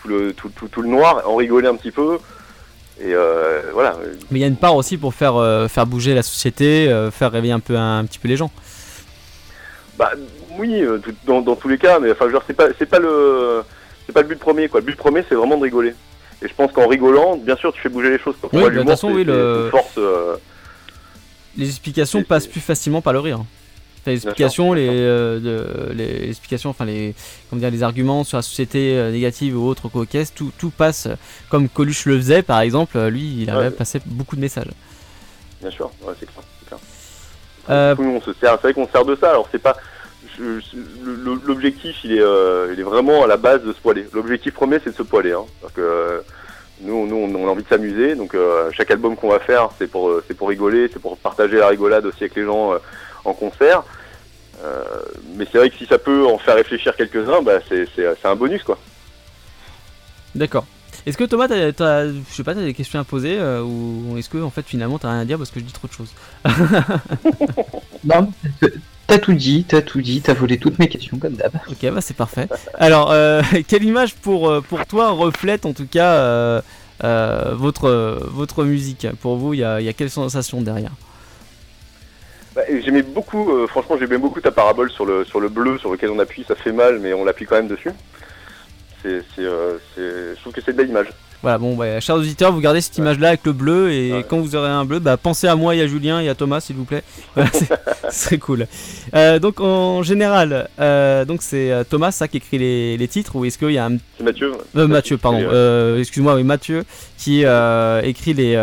tout, 0.01 0.07
le, 0.07 0.31
tout, 0.31 0.49
tout, 0.55 0.69
tout, 0.69 0.81
le 0.81 0.87
noir, 0.87 1.23
en 1.25 1.35
rigoler 1.35 1.67
un 1.67 1.75
petit 1.75 1.91
peu. 1.91 2.19
Et 3.01 3.13
euh, 3.13 3.61
voilà. 3.73 3.95
Mais 4.29 4.39
il 4.39 4.41
y 4.41 4.43
a 4.43 4.47
une 4.47 4.57
part 4.57 4.75
aussi 4.75 4.97
pour 4.97 5.13
faire, 5.13 5.35
euh, 5.35 5.67
faire 5.67 5.85
bouger 5.85 6.13
la 6.13 6.23
société, 6.23 6.89
euh, 6.89 7.11
faire 7.11 7.31
réveiller 7.31 7.53
un 7.53 7.61
peu 7.61 7.77
un, 7.77 8.03
petit 8.05 8.19
peu 8.19 8.27
les 8.27 8.35
gens. 8.35 8.51
Bah 9.97 10.11
oui, 10.59 10.83
dans, 11.25 11.41
dans, 11.41 11.55
tous 11.55 11.67
les 11.67 11.77
cas, 11.77 11.99
mais 11.99 12.11
enfin, 12.11 12.25
c'est 12.45 12.53
pas, 12.53 12.67
c'est 12.77 12.85
pas 12.85 12.99
le, 12.99 13.63
c'est 14.05 14.13
pas 14.13 14.21
le 14.21 14.27
but 14.27 14.39
premier 14.39 14.67
quoi. 14.69 14.79
Le 14.79 14.85
but 14.85 14.95
premier, 14.95 15.23
c'est 15.27 15.35
vraiment 15.35 15.57
de 15.57 15.63
rigoler. 15.63 15.93
Et 16.41 16.47
je 16.47 16.53
pense 16.53 16.71
qu'en 16.71 16.87
rigolant, 16.87 17.35
bien 17.35 17.55
sûr, 17.55 17.73
tu 17.73 17.81
fais 17.81 17.89
bouger 17.89 18.11
les 18.11 18.19
choses. 18.19 18.35
Quoi. 18.39 18.49
Oui, 18.53 18.63
bah, 18.63 18.69
de 18.69 18.77
toute 18.77 18.89
façon, 18.89 19.11
oui, 19.11 19.23
le... 19.23 19.69
force. 19.71 19.99
Les 21.57 21.67
explications 21.67 22.23
passent 22.23 22.47
plus 22.47 22.61
facilement 22.61 23.01
par 23.01 23.13
le 23.13 23.19
rire 23.19 23.39
les 24.09 24.15
explications, 24.15 24.73
les, 24.73 24.89
euh, 24.89 25.93
les, 25.93 26.29
explications, 26.29 26.69
enfin 26.69 26.85
les, 26.85 27.15
comment 27.49 27.59
dire, 27.59 27.71
les 27.71 27.83
arguments 27.83 28.23
sur 28.23 28.37
la 28.37 28.41
société 28.41 28.97
euh, 28.97 29.11
négative 29.11 29.57
ou 29.57 29.67
autre 29.67 29.89
cocaisse, 29.89 30.33
tout, 30.33 30.51
tout 30.57 30.69
passe 30.69 31.07
comme 31.49 31.69
Coluche 31.69 32.05
le 32.05 32.17
faisait 32.17 32.41
par 32.43 32.61
exemple. 32.61 32.99
Lui, 33.07 33.41
il 33.41 33.49
avait 33.49 33.71
passé 33.71 34.01
beaucoup 34.05 34.35
de 34.35 34.41
messages. 34.41 34.69
Bien 35.61 35.71
sûr, 35.71 35.91
c'est 36.19 36.25
clair. 36.25 36.79
Euh, 37.69 37.95
on 37.99 38.21
se 38.21 38.33
sert, 38.33 38.53
c'est 38.53 38.61
vrai 38.61 38.73
qu'on 38.73 38.87
sert 38.87 39.05
de 39.05 39.15
ça. 39.15 39.29
Alors 39.31 39.47
c'est 39.51 39.61
pas 39.61 39.77
l'objectif, 41.45 41.97
il 42.03 42.13
est, 42.13 42.23
il 42.73 42.79
est 42.79 42.83
vraiment 42.83 43.23
à 43.23 43.27
la 43.27 43.37
base 43.37 43.63
de 43.63 43.73
se 43.73 43.79
poiler. 43.79 44.05
L'objectif 44.13 44.53
premier, 44.53 44.79
c'est 44.83 44.91
de 44.91 44.95
se 44.95 45.03
poiler. 45.03 45.33
Hein. 45.33 45.45
que 45.73 46.23
nous, 46.81 47.07
nous, 47.07 47.15
on 47.15 47.47
a 47.47 47.51
envie 47.51 47.63
de 47.63 47.67
s'amuser. 47.67 48.15
Donc 48.15 48.35
chaque 48.71 48.91
album 48.91 49.15
qu'on 49.15 49.29
va 49.29 49.39
faire, 49.39 49.69
c'est 49.77 49.87
pour, 49.87 50.21
c'est 50.27 50.33
pour 50.35 50.49
rigoler, 50.49 50.89
c'est 50.91 51.01
pour 51.01 51.17
partager 51.17 51.57
la 51.57 51.67
rigolade 51.67 52.05
aussi 52.05 52.23
avec 52.23 52.35
les 52.35 52.45
gens 52.45 52.73
en 53.25 53.33
concert. 53.33 53.83
Euh, 54.63 54.83
mais 55.35 55.45
c'est 55.51 55.57
vrai 55.57 55.69
que 55.69 55.77
si 55.77 55.85
ça 55.85 55.97
peut 55.97 56.25
en 56.25 56.37
faire 56.37 56.55
réfléchir 56.55 56.95
quelques-uns, 56.95 57.41
bah, 57.41 57.59
c'est 57.69 58.25
un 58.25 58.35
bonus 58.35 58.63
quoi. 58.63 58.77
D'accord. 60.35 60.65
Est-ce 61.05 61.17
que 61.17 61.23
Thomas, 61.23 61.47
t'as, 61.47 62.07
je 62.07 62.13
sais 62.29 62.43
pas, 62.43 62.53
t'as 62.53 62.61
des 62.61 62.73
questions 62.73 62.99
à 62.99 63.05
poser 63.05 63.39
euh, 63.39 63.63
ou 63.63 64.17
est-ce 64.17 64.29
que 64.29 64.37
en 64.37 64.49
fait 64.49 64.65
finalement 64.65 64.99
t'as 64.99 65.09
rien 65.09 65.19
à 65.21 65.25
dire 65.25 65.37
parce 65.37 65.49
que 65.49 65.59
je 65.59 65.65
dis 65.65 65.73
trop 65.73 65.87
de 65.87 65.93
choses? 65.93 66.13
Non, 68.03 68.31
t'as 69.09 69.17
tout 69.19 69.33
dit, 69.33 69.65
t'as 69.67 69.81
tout 69.81 70.01
dit, 70.01 70.21
t'as 70.21 70.33
volé 70.33 70.57
toutes 70.57 70.79
mes 70.79 70.87
questions 70.87 71.17
comme 71.17 71.33
d'hab. 71.33 71.51
Ok, 71.69 71.91
bah 71.91 72.01
c'est 72.01 72.15
parfait. 72.15 72.47
Alors, 72.75 73.11
euh, 73.11 73.41
quelle 73.67 73.83
image 73.83 74.15
pour 74.15 74.61
pour 74.63 74.85
toi 74.85 75.09
reflète 75.09 75.65
en 75.65 75.73
tout 75.73 75.87
cas 75.87 76.61
votre 77.01 78.19
votre 78.31 78.63
musique? 78.63 79.07
Pour 79.21 79.35
vous, 79.35 79.53
il 79.53 79.59
y 79.59 79.63
a, 79.63 79.81
y 79.81 79.89
a 79.89 79.93
quelle 79.93 80.09
sensation 80.09 80.61
derrière? 80.61 80.91
Bah, 82.55 82.63
j'aimais 82.83 83.03
beaucoup, 83.03 83.51
euh, 83.51 83.67
franchement, 83.67 83.95
j'aimais 83.97 84.17
beaucoup 84.17 84.41
ta 84.41 84.51
parabole 84.51 84.89
sur 84.91 85.05
le, 85.05 85.23
sur 85.23 85.39
le 85.39 85.49
bleu 85.49 85.77
sur 85.77 85.91
lequel 85.91 86.09
on 86.09 86.19
appuie. 86.19 86.43
Ça 86.47 86.55
fait 86.55 86.71
mal, 86.71 86.99
mais 86.99 87.13
on 87.13 87.23
l'appuie 87.23 87.45
quand 87.45 87.55
même 87.55 87.67
dessus. 87.67 87.91
C'est, 89.01 89.23
euh, 89.39 89.77
je 89.97 90.39
trouve 90.41 90.51
que 90.51 90.61
c'est 90.61 90.73
de 90.73 90.77
belle 90.77 90.89
image. 90.89 91.07
Voilà, 91.41 91.57
bon, 91.57 91.75
bah, 91.75 92.01
chers 92.01 92.17
auditeurs, 92.17 92.51
vous 92.51 92.59
gardez 92.59 92.81
cette 92.81 92.97
image-là 92.97 93.29
avec 93.29 93.45
le 93.45 93.53
bleu 93.53 93.91
et 93.91 94.25
quand 94.27 94.39
vous 94.39 94.57
aurez 94.57 94.69
un 94.69 94.83
bleu, 94.83 94.99
bah, 94.99 95.15
pensez 95.15 95.47
à 95.47 95.55
moi 95.55 95.73
et 95.73 95.81
à 95.81 95.87
Julien 95.87 96.19
et 96.19 96.27
à 96.27 96.35
Thomas, 96.35 96.59
s'il 96.59 96.75
vous 96.75 96.83
plaît. 96.83 97.03
c'est 98.09 98.37
cool. 98.39 98.67
Euh, 99.13 99.39
donc, 99.39 99.61
en 99.61 100.03
général, 100.03 100.67
euh, 100.81 101.23
donc 101.23 101.41
c'est 101.41 101.71
euh, 101.71 101.85
Thomas 101.89 102.11
ça 102.11 102.27
qui 102.27 102.37
écrit 102.37 102.57
les, 102.57 102.97
les 102.97 103.07
titres 103.07 103.37
ou 103.37 103.45
est-ce 103.45 103.57
qu'il 103.57 103.71
y 103.71 103.77
a 103.77 103.85
un. 103.85 103.97
C'est 104.17 104.23
Mathieu. 104.23 104.51
Mathieu, 104.73 105.17
pardon. 105.17 105.95
Excuse-moi, 105.97 106.35
oui, 106.35 106.43
Mathieu 106.43 106.83
qui 107.17 107.43
écrit 108.03 108.33
les, 108.33 108.57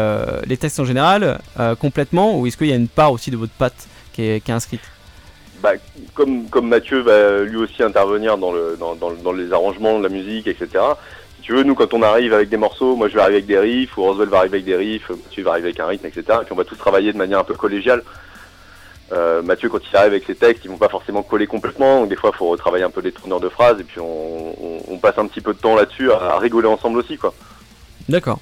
les 0.46 0.56
textes 0.56 0.80
en 0.80 0.84
général 0.84 1.38
complètement 1.80 2.38
ou 2.38 2.46
est-ce 2.46 2.56
qu'il 2.56 2.68
y 2.68 2.72
a 2.72 2.76
une 2.76 2.88
part 2.88 3.12
aussi 3.12 3.30
de 3.30 3.36
votre 3.36 3.52
patte 3.52 3.86
qui 4.12 4.22
est, 4.22 4.40
qui 4.40 4.50
est 4.50 4.54
inscrite? 4.54 4.80
Bah, 5.62 5.72
comme, 6.14 6.46
comme 6.48 6.68
Mathieu 6.68 7.00
va 7.00 7.42
lui 7.42 7.56
aussi 7.56 7.82
intervenir 7.82 8.36
dans, 8.36 8.52
le, 8.52 8.76
dans, 8.78 8.94
dans, 8.94 9.12
dans 9.12 9.32
les 9.32 9.52
arrangements 9.52 9.98
de 9.98 10.02
la 10.02 10.10
musique, 10.10 10.46
etc 10.46 10.80
tu 11.46 11.52
veux, 11.52 11.62
nous, 11.62 11.76
quand 11.76 11.94
on 11.94 12.02
arrive 12.02 12.34
avec 12.34 12.48
des 12.48 12.56
morceaux, 12.56 12.96
moi 12.96 13.08
je 13.08 13.14
vais 13.14 13.20
arriver 13.20 13.36
avec 13.36 13.46
des 13.46 13.56
riffs, 13.56 13.96
ou 13.96 14.02
Roswell 14.02 14.28
va 14.28 14.38
arriver 14.38 14.56
avec 14.56 14.64
des 14.64 14.74
riffs, 14.74 15.08
Mathieu 15.10 15.44
va 15.44 15.52
arriver 15.52 15.68
avec 15.68 15.78
un 15.78 15.86
rythme, 15.86 16.06
etc. 16.06 16.22
Et 16.42 16.44
puis 16.44 16.52
on 16.52 16.56
va 16.56 16.64
tous 16.64 16.74
travailler 16.74 17.12
de 17.12 17.18
manière 17.18 17.38
un 17.38 17.44
peu 17.44 17.54
collégiale. 17.54 18.02
Euh, 19.12 19.42
Mathieu, 19.42 19.68
quand 19.68 19.78
il 19.78 19.96
arrive 19.96 20.10
avec 20.10 20.24
ses 20.24 20.34
textes, 20.34 20.64
ils 20.64 20.70
vont 20.72 20.76
pas 20.76 20.88
forcément 20.88 21.22
coller 21.22 21.46
complètement. 21.46 22.00
Donc 22.00 22.08
des 22.08 22.16
fois, 22.16 22.32
il 22.34 22.36
faut 22.36 22.48
retravailler 22.48 22.82
un 22.82 22.90
peu 22.90 23.00
les 23.00 23.12
tourneurs 23.12 23.38
de 23.38 23.48
phrases, 23.48 23.78
et 23.78 23.84
puis 23.84 24.00
on, 24.00 24.98
passe 25.00 25.18
un 25.18 25.26
petit 25.28 25.40
peu 25.40 25.54
de 25.54 25.58
temps 25.60 25.76
là-dessus 25.76 26.10
à, 26.10 26.36
rigoler 26.38 26.66
ensemble 26.66 26.98
aussi, 26.98 27.16
quoi. 27.16 27.32
D'accord. 28.08 28.40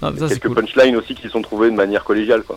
Ah, 0.00 0.10
quelques 0.16 0.54
punchlines 0.54 0.96
aussi 0.96 1.14
qui 1.14 1.28
sont 1.28 1.42
trouvées 1.42 1.70
de 1.70 1.76
manière 1.76 2.04
collégiale, 2.04 2.42
quoi. 2.42 2.56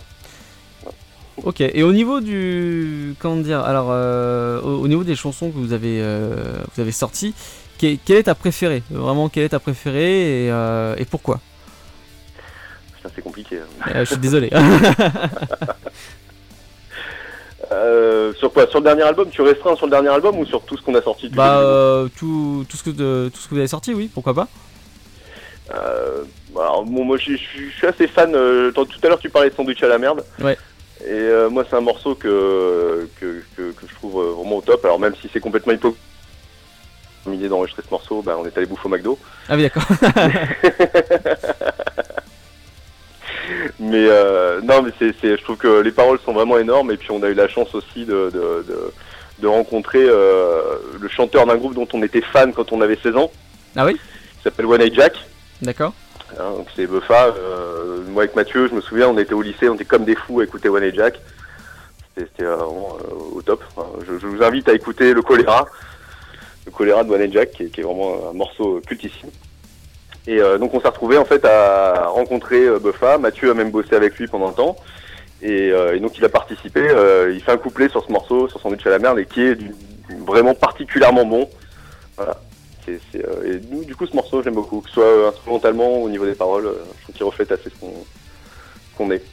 Ok, 1.43 1.59
et 1.59 1.83
au 1.83 1.91
niveau 1.91 2.21
du. 2.21 3.15
Comment 3.19 3.35
dire 3.35 3.59
Alors, 3.59 3.87
euh, 3.89 4.61
au, 4.61 4.87
niveau 4.87 5.03
des 5.03 5.17
chansons 5.17 5.51
que 5.51 5.57
vous 5.57 5.73
avez, 5.73 5.99
euh, 6.01 6.55
vous 6.73 6.81
avez 6.81 6.93
sorties, 6.93 7.33
quelle 7.79 8.17
est 8.17 8.23
ta 8.23 8.35
préférée? 8.35 8.83
Vraiment, 8.89 9.29
quelle 9.29 9.43
est 9.43 9.49
ta 9.49 9.59
préférée 9.59 10.45
et, 10.45 10.51
euh, 10.51 10.95
et 10.97 11.05
pourquoi? 11.05 11.39
C'est 13.15 13.21
compliqué. 13.21 13.57
Hein. 13.57 13.91
je 13.99 14.05
suis 14.05 14.17
désolé. 14.17 14.49
sur 18.37 18.53
quoi? 18.53 18.67
Sur 18.67 18.79
le 18.79 18.83
dernier 18.83 19.03
album? 19.03 19.29
Tu 19.31 19.41
restreins 19.41 19.75
sur 19.75 19.85
le 19.87 19.91
dernier 19.91 20.09
album 20.09 20.37
ou 20.37 20.45
sur 20.45 20.61
tout 20.63 20.77
ce 20.77 20.83
qu'on 20.83 20.93
a 20.95 21.01
sorti 21.01 21.29
Bah, 21.29 22.05
tout, 22.17 22.65
tout, 22.69 22.77
ce 22.77 22.83
que, 22.83 22.89
tout 23.29 23.39
ce 23.39 23.47
que 23.47 23.55
vous 23.55 23.59
avez 23.59 23.67
sorti, 23.67 23.93
oui, 23.93 24.09
pourquoi 24.13 24.33
pas 24.33 24.47
alors, 26.55 26.83
moi 26.83 27.15
je 27.17 27.35
suis 27.35 27.87
assez 27.87 28.07
fan. 28.07 28.31
tout 28.31 28.87
à 29.03 29.07
l'heure 29.07 29.19
tu 29.19 29.29
parlais 29.29 29.51
de 29.51 29.55
Sandwich 29.55 29.83
à 29.83 29.87
la 29.87 29.99
merde. 29.99 30.25
Ouais. 30.41 30.57
Et 31.01 31.11
euh, 31.11 31.49
moi, 31.49 31.65
c'est 31.69 31.77
un 31.77 31.81
morceau 31.81 32.15
que, 32.15 33.07
que, 33.19 33.41
que, 33.55 33.73
je 33.87 33.95
trouve 33.95 34.21
euh, 34.21 34.31
vraiment 34.33 34.57
au 34.57 34.61
top. 34.61 34.83
Alors, 34.83 34.99
même 34.99 35.15
si 35.21 35.29
c'est 35.31 35.39
complètement 35.39 35.71
hypocrite, 35.73 36.01
l'idée 37.27 37.49
d'enregistrer 37.49 37.83
ce 37.85 37.91
morceau, 37.91 38.21
bah, 38.21 38.35
on 38.39 38.45
est 38.45 38.57
allé 38.57 38.65
bouffer 38.65 38.87
au 38.87 38.89
McDo. 38.89 39.19
Ah 39.47 39.55
oui, 39.55 39.63
d'accord. 39.63 39.83
mais 43.79 44.05
euh, 44.07 44.61
non, 44.61 44.81
mais 44.81 44.91
c'est, 44.99 45.13
je 45.21 45.43
trouve 45.43 45.57
que 45.57 45.81
les 45.81 45.91
paroles 45.91 46.19
sont 46.25 46.33
vraiment 46.33 46.57
énormes. 46.57 46.91
Et 46.91 46.97
puis, 46.97 47.11
on 47.11 47.21
a 47.23 47.27
eu 47.27 47.33
la 47.33 47.47
chance 47.47 47.73
aussi 47.75 48.05
de, 48.05 48.31
de, 48.33 48.65
de, 49.39 49.47
rencontrer 49.47 50.05
le 50.05 51.07
chanteur 51.09 51.45
d'un 51.45 51.55
groupe 51.55 51.75
dont 51.75 51.87
on 51.93 52.03
était 52.03 52.21
fan 52.21 52.53
quand 52.53 52.71
on 52.71 52.81
avait 52.81 52.97
16 53.01 53.15
ans. 53.15 53.31
Ah 53.75 53.85
oui? 53.85 53.97
Il 54.39 54.43
s'appelle 54.43 54.65
One 54.65 54.81
Eye 54.81 54.93
Jack. 54.93 55.13
D'accord. 55.61 55.93
Hein, 56.37 56.51
donc 56.57 56.67
c'est 56.75 56.87
Buffa. 56.87 57.27
Euh, 57.27 58.03
moi 58.09 58.23
avec 58.23 58.35
Mathieu, 58.35 58.67
je 58.67 58.73
me 58.73 58.81
souviens, 58.81 59.09
on 59.09 59.17
était 59.17 59.33
au 59.33 59.41
lycée, 59.41 59.69
on 59.69 59.75
était 59.75 59.85
comme 59.85 60.05
des 60.05 60.15
fous 60.15 60.39
à 60.39 60.43
écouter 60.43 60.69
One 60.69 60.83
et 60.83 60.93
Jack. 60.93 61.19
C'était 62.15 62.43
vraiment 62.43 62.97
euh, 62.99 63.35
au 63.35 63.41
top. 63.41 63.63
je, 64.05 64.25
vous 64.25 64.43
invite 64.43 64.67
à 64.69 64.73
écouter 64.73 65.13
le 65.13 65.21
choléra, 65.21 65.67
le 66.69 66.75
choléra 66.75 67.03
de 67.03 67.11
One 67.11 67.31
Jack, 67.31 67.51
qui 67.51 67.63
est, 67.63 67.81
vraiment 67.81 68.29
un 68.29 68.33
morceau 68.33 68.81
cultissime. 68.85 69.29
Et 70.27 70.39
euh, 70.39 70.57
donc 70.57 70.73
on 70.73 70.79
s'est 70.79 70.87
retrouvé 70.87 71.17
en 71.17 71.25
fait 71.25 71.43
à 71.45 72.07
rencontrer 72.07 72.67
Buffa. 72.79 73.17
Mathieu 73.17 73.51
a 73.51 73.53
même 73.53 73.71
bossé 73.71 73.95
avec 73.95 74.17
lui 74.17 74.27
pendant 74.27 74.49
un 74.49 74.53
temps. 74.53 74.75
Et, 75.41 75.71
donc 76.01 76.17
il 76.17 76.25
a 76.25 76.29
participé. 76.29 76.81
il 77.31 77.41
fait 77.41 77.51
un 77.51 77.57
couplet 77.57 77.89
sur 77.89 78.05
ce 78.05 78.11
morceau, 78.11 78.47
sur 78.49 78.59
son 78.59 78.71
à 78.73 78.89
la 78.89 78.99
merde, 78.99 79.19
et 79.19 79.25
qui 79.25 79.41
est 79.41 79.57
vraiment 80.25 80.53
particulièrement 80.53 81.25
bon. 81.25 81.49
Voilà. 82.17 82.37
Euh, 83.15 83.53
et 83.53 83.85
du 83.85 83.95
coup, 83.95 84.05
ce 84.05 84.15
morceau, 84.15 84.41
j'aime 84.41 84.55
beaucoup, 84.55 84.81
que 84.81 84.89
ce 84.89 84.95
soit 84.95 85.03
euh, 85.03 85.29
instrumentalement 85.29 86.01
au 86.01 86.09
niveau 86.09 86.25
des 86.25 86.33
paroles, 86.33 86.67
euh, 86.67 86.83
je 86.97 87.03
trouve 87.03 87.15
qu'il 87.15 87.25
reflète 87.25 87.51
assez 87.51 87.69
ce 87.69 87.75
qu'on 88.97 89.11
est. 89.11 89.23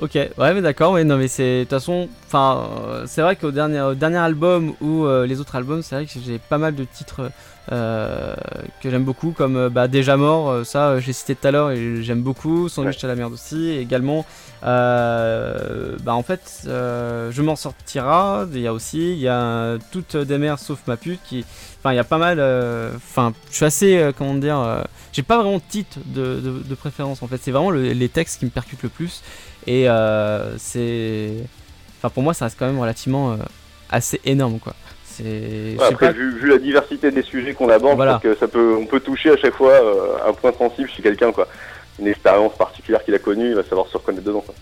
Ok, 0.00 0.14
ouais, 0.14 0.54
mais 0.54 0.62
d'accord, 0.62 0.92
ouais, 0.92 1.04
non, 1.04 1.18
mais 1.18 1.28
c'est 1.28 1.58
de 1.58 1.64
toute 1.64 1.70
façon, 1.70 2.08
enfin, 2.26 2.68
c'est 3.06 3.20
vrai 3.20 3.36
qu'au 3.36 3.50
dernier, 3.50 3.94
dernier 3.96 4.16
album 4.16 4.72
ou 4.80 5.06
les 5.06 5.40
autres 5.40 5.56
albums, 5.56 5.82
c'est 5.82 5.94
vrai 5.94 6.06
que 6.06 6.12
j'ai 6.24 6.38
pas 6.38 6.58
mal 6.58 6.74
de 6.74 6.84
titres 6.84 7.30
que 7.68 8.90
j'aime 8.90 9.04
beaucoup, 9.04 9.32
comme 9.32 9.68
bah, 9.68 9.88
Déjà 9.88 10.16
Mort, 10.16 10.64
ça 10.64 10.98
j'ai 11.00 11.12
cité 11.12 11.34
tout 11.34 11.46
à 11.46 11.50
l'heure 11.50 11.70
et 11.70 12.02
j'aime 12.02 12.22
beaucoup, 12.22 12.68
Sandwich 12.70 13.04
à 13.04 13.08
la 13.08 13.14
merde 13.14 13.34
aussi, 13.34 13.68
et 13.68 13.80
également, 13.80 14.24
bah 14.62 16.14
en 16.14 16.22
fait, 16.22 16.62
Je 16.64 17.42
m'en 17.42 17.56
sortira, 17.56 18.46
il 18.54 18.60
y 18.60 18.66
a 18.66 18.72
aussi, 18.72 19.12
il 19.12 19.20
y 19.20 19.28
a 19.28 19.76
Toutes 19.92 20.16
des 20.16 20.38
mères 20.38 20.58
sauf 20.58 20.78
ma 20.86 20.96
pute 20.96 21.20
qui 21.24 21.44
Enfin, 21.80 21.94
il 21.94 21.96
y 21.96 22.00
a 22.00 22.04
pas 22.04 22.18
mal. 22.18 22.38
Euh, 22.40 22.92
enfin, 22.94 23.32
je 23.50 23.56
suis 23.56 23.64
assez. 23.64 23.96
Euh, 23.96 24.12
comment 24.16 24.34
dire 24.34 24.58
euh, 24.58 24.82
J'ai 25.12 25.22
pas 25.22 25.36
vraiment 25.36 25.56
de 25.56 25.62
titre 25.66 25.98
de, 26.04 26.74
préférence 26.74 27.22
en 27.22 27.26
fait. 27.26 27.38
C'est 27.42 27.50
vraiment 27.50 27.70
les 27.70 28.08
textes 28.08 28.38
qui 28.38 28.44
me 28.44 28.50
percutent 28.50 28.82
le 28.82 28.90
plus. 28.90 29.22
Et 29.66 29.86
c'est. 30.58 31.30
Enfin, 31.98 32.10
pour 32.10 32.22
moi, 32.22 32.34
ça 32.34 32.46
reste 32.46 32.58
quand 32.58 32.66
même 32.66 32.80
relativement 32.80 33.36
assez 33.90 34.20
énorme 34.24 34.58
quoi. 34.58 34.74
C'est. 35.04 35.76
après, 35.80 36.12
vu, 36.12 36.48
la 36.48 36.58
diversité 36.58 37.10
des 37.10 37.22
sujets 37.22 37.54
qu'on 37.54 37.68
aborde, 37.68 38.20
que 38.22 38.34
ça 38.36 38.48
peut, 38.48 38.76
on 38.80 38.86
peut 38.86 39.00
toucher 39.00 39.30
à 39.30 39.36
chaque 39.36 39.54
fois 39.54 39.74
un 40.26 40.32
point 40.32 40.52
sensible 40.56 40.88
chez 40.88 41.02
quelqu'un 41.02 41.32
quoi. 41.32 41.48
Une 41.98 42.06
expérience 42.06 42.54
particulière 42.56 43.04
qu'il 43.04 43.14
a 43.14 43.18
connue, 43.18 43.50
il 43.50 43.54
va 43.54 43.64
savoir 43.64 43.86
se 43.88 43.96
reconnaître 43.96 44.24
dedans 44.24 44.40
quoi. 44.40 44.54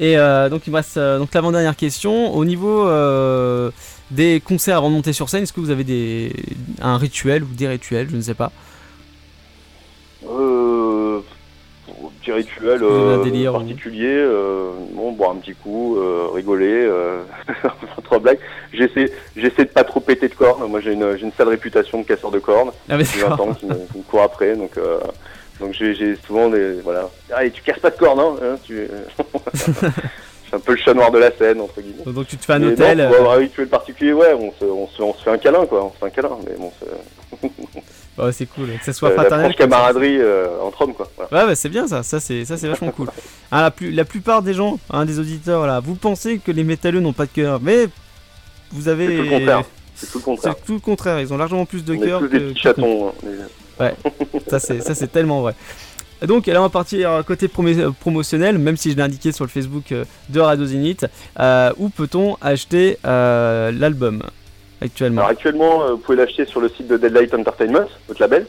Et 0.00 0.16
donc 0.50 0.66
il 0.66 0.70
me 0.70 0.76
reste 0.76 0.98
donc 0.98 1.32
l'avant-dernière 1.32 1.76
question. 1.76 2.34
Au 2.34 2.44
niveau 2.44 2.88
des 4.10 4.40
concerts 4.40 4.78
avant 4.78 4.88
de 4.88 4.94
monter 4.94 5.12
sur 5.12 5.28
scène, 5.28 5.42
est-ce 5.42 5.52
que 5.52 5.60
vous 5.60 5.70
avez 5.70 5.84
des, 5.84 6.32
un 6.80 6.96
rituel 6.96 7.44
ou 7.44 7.48
des 7.54 7.68
rituels, 7.68 8.08
je 8.10 8.16
ne 8.16 8.22
sais 8.22 8.34
pas 8.34 8.50
Petit 12.28 12.48
rituel 12.48 12.82
euh, 12.82 13.24
délire, 13.24 13.52
particulier, 13.52 14.16
euh, 14.16 14.70
bon, 14.92 15.12
boire 15.12 15.30
un 15.30 15.36
petit 15.36 15.54
coup, 15.54 15.96
euh, 15.96 16.28
rigoler, 16.34 16.86
trois 18.04 18.18
blagues. 18.18 18.38
J'essaie, 18.72 19.10
j'essaie 19.34 19.64
de 19.64 19.70
pas 19.70 19.84
trop 19.84 20.00
péter 20.00 20.28
de 20.28 20.34
cornes. 20.34 20.68
Moi, 20.68 20.80
j'ai 20.80 20.92
une, 20.92 21.16
j'ai 21.16 21.24
une 21.24 21.32
sale 21.32 21.48
réputation 21.48 22.00
de 22.00 22.06
casseur 22.06 22.30
de 22.30 22.38
cornes. 22.38 22.70
Ah, 22.88 22.98
depuis 22.98 23.20
20 23.20 23.40
ans 23.40 23.54
qui 23.54 23.64
me, 23.64 23.74
qui 23.74 23.98
me 23.98 24.02
court 24.02 24.22
après, 24.22 24.56
donc. 24.56 24.72
Donc 25.60 25.72
j'ai 25.72 26.14
souvent 26.24 26.48
des 26.50 26.74
voilà. 26.84 27.10
Ah, 27.34 27.44
et 27.44 27.50
tu 27.50 27.62
casses 27.62 27.80
pas 27.80 27.90
de 27.90 27.96
cornes, 27.96 28.20
hein, 28.20 28.36
hein 28.40 28.56
tu... 28.62 28.86
c'est 29.54 30.54
un 30.54 30.60
peu 30.60 30.72
le 30.72 30.78
chat 30.78 30.94
noir 30.94 31.10
de 31.10 31.18
la 31.18 31.32
scène 31.32 31.60
entre 31.60 31.80
guillemets. 31.80 32.04
Donc 32.06 32.28
tu 32.28 32.36
te 32.36 32.44
fais 32.44 32.52
un 32.52 32.62
hôtel. 32.62 32.98
Non, 32.98 33.08
pour 33.08 33.16
avoir 33.16 33.32
un 33.32 33.38
rituel 33.38 33.66
particulier, 33.66 34.12
ouais, 34.12 34.34
on 34.34 34.52
se, 34.52 34.64
on, 34.64 34.86
se, 34.86 35.02
on 35.02 35.14
se 35.14 35.24
fait 35.24 35.30
un 35.30 35.38
câlin 35.38 35.66
quoi, 35.66 35.86
on 35.86 35.90
se 35.90 35.96
fait 35.96 36.06
un 36.06 36.10
câlin, 36.10 36.38
mais 36.46 36.56
bon. 36.56 36.70
Ouais, 38.18 38.32
c'est 38.32 38.46
cool, 38.46 38.68
que 38.78 38.84
ce 38.84 38.92
soit 38.92 39.10
fraternel. 39.10 39.48
La 39.48 39.54
camaraderie 39.54 40.18
euh, 40.18 40.46
entre 40.62 40.82
hommes 40.82 40.94
quoi. 40.94 41.08
Ouais, 41.18 41.26
bah, 41.30 41.54
c'est 41.54 41.68
bien 41.68 41.86
ça, 41.86 42.02
ça 42.02 42.20
c'est 42.20 42.44
ça 42.44 42.56
c'est 42.56 42.68
vachement 42.68 42.90
cool. 42.90 43.08
Hein, 43.50 43.62
la, 43.62 43.70
plus, 43.70 43.90
la 43.92 44.04
plupart 44.04 44.42
des 44.42 44.54
gens, 44.54 44.78
hein, 44.90 45.04
des 45.04 45.18
auditeurs, 45.18 45.66
là, 45.66 45.80
vous 45.80 45.94
pensez 45.94 46.38
que 46.38 46.52
les 46.52 46.64
métalleux 46.64 47.00
n'ont 47.00 47.12
pas 47.12 47.26
de 47.26 47.30
cœur, 47.30 47.60
mais 47.62 47.86
vous 48.72 48.88
avez. 48.88 49.06
C'est 49.06 49.16
tout 49.16 49.22
le 49.22 49.30
contraire. 49.30 49.62
C'est 49.94 50.10
tout 50.10 50.18
le 50.18 50.24
contraire. 50.24 50.54
C'est 50.56 50.66
tout 50.66 50.74
le 50.74 50.80
contraire. 50.80 51.20
Ils 51.20 51.32
ont 51.32 51.36
largement 51.36 51.66
plus 51.66 51.84
de 51.84 51.94
cœur. 51.94 52.20
que... 52.20 52.26
des 52.26 52.40
petits 52.40 52.60
chatons. 52.60 53.08
Hein, 53.08 53.14
ouais, 53.80 53.94
ça 54.48 54.58
c'est 54.58 54.80
ça 54.80 54.94
c'est 54.94 55.08
tellement 55.08 55.40
vrai. 55.40 55.54
Donc 56.22 56.46
là 56.46 56.58
on 56.58 56.64
va 56.64 56.68
partir 56.68 57.22
côté 57.24 57.48
promotionnel, 57.48 58.58
même 58.58 58.76
si 58.76 58.90
je 58.90 58.96
l'ai 58.96 59.02
indiqué 59.02 59.30
sur 59.30 59.44
le 59.44 59.50
Facebook 59.50 59.92
euh, 59.92 60.04
de 60.28 60.40
Radio 60.40 60.66
Zenith. 60.66 61.06
Euh, 61.38 61.72
où 61.78 61.90
peut-on 61.90 62.36
acheter 62.40 62.98
euh, 63.06 63.70
l'album? 63.70 64.22
Actuellement 64.80 65.22
Alors 65.22 65.30
actuellement, 65.30 65.90
vous 65.90 65.98
pouvez 65.98 66.16
l'acheter 66.16 66.44
sur 66.44 66.60
le 66.60 66.68
site 66.68 66.88
de 66.88 66.96
Deadlight 66.96 67.34
Entertainment, 67.34 67.88
notre 68.08 68.20
label. 68.20 68.46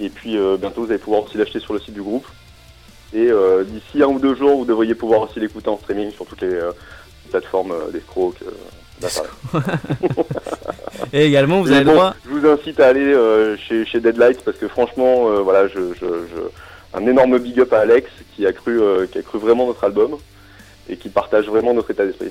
et 0.00 0.08
puis 0.08 0.36
bientôt 0.58 0.84
vous 0.84 0.90
allez 0.90 0.98
pouvoir 0.98 1.24
aussi 1.24 1.38
l'acheter 1.38 1.60
sur 1.60 1.72
le 1.72 1.80
site 1.80 1.94
du 1.94 2.02
groupe. 2.02 2.26
Et 3.12 3.28
d'ici 3.66 4.02
un 4.02 4.06
ou 4.06 4.18
deux 4.18 4.34
jours, 4.34 4.58
vous 4.58 4.64
devriez 4.64 4.94
pouvoir 4.94 5.22
aussi 5.22 5.40
l'écouter 5.40 5.68
en 5.68 5.78
streaming 5.78 6.12
sur 6.12 6.26
toutes 6.26 6.42
les 6.42 6.58
plateformes 7.30 7.74
d'escrocs. 7.92 8.38
Et 11.12 11.26
également, 11.26 11.62
vous 11.62 11.70
avez 11.70 11.84
le 11.84 11.92
droit. 11.92 12.14
Je 12.24 12.30
vous 12.30 12.46
incite 12.46 12.80
à 12.80 12.88
aller 12.88 13.00
euh, 13.00 13.56
chez, 13.56 13.84
chez, 13.86 14.00
Deadlight 14.00 14.42
parce 14.44 14.56
que 14.56 14.68
franchement, 14.68 15.28
euh, 15.28 15.40
voilà, 15.40 15.68
je, 15.68 15.80
un 16.94 17.06
énorme 17.06 17.38
big 17.38 17.60
up 17.60 17.72
à 17.72 17.80
Alex 17.80 18.10
qui 18.34 18.46
a 18.46 18.52
cru, 18.52 18.80
euh, 18.80 19.06
qui 19.06 19.18
a 19.18 19.22
cru 19.22 19.38
vraiment 19.38 19.66
notre 19.66 19.84
album 19.84 20.16
et 20.88 20.96
qui 20.96 21.08
partage 21.08 21.46
vraiment 21.46 21.74
notre 21.74 21.90
état 21.90 22.04
d'esprit. 22.04 22.30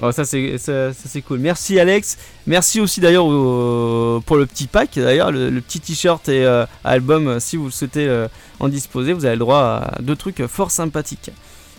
Oh, 0.00 0.12
ça 0.12 0.24
c'est 0.24 0.58
ça, 0.58 0.92
c'est 0.92 1.22
cool. 1.22 1.40
Merci 1.40 1.78
Alex. 1.80 2.18
Merci 2.46 2.80
aussi 2.80 3.00
d'ailleurs 3.00 3.24
pour 3.24 4.36
le 4.36 4.46
petit 4.46 4.66
pack. 4.66 4.90
D'ailleurs 4.96 5.32
le, 5.32 5.60
petit 5.60 5.80
t-shirt 5.80 6.28
et 6.28 6.46
album, 6.84 7.40
si 7.40 7.56
vous 7.56 7.66
le 7.66 7.70
souhaitez 7.70 8.26
en 8.60 8.68
disposer, 8.68 9.12
vous 9.12 9.24
avez 9.24 9.34
le 9.34 9.40
droit 9.40 9.82
à 9.84 10.00
deux 10.00 10.16
trucs 10.16 10.46
fort 10.46 10.70
sympathiques. 10.70 11.30